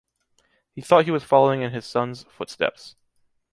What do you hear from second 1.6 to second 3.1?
in his son's footsteps!